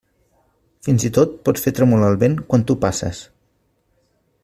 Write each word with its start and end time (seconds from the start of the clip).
Fins 0.87 1.03
i 1.09 1.11
tot 1.17 1.35
pots 1.49 1.65
fer 1.67 1.73
tremolar 1.81 2.09
el 2.15 2.17
vent 2.25 2.41
quan 2.53 2.67
tu 2.71 2.77
passes. 2.87 3.21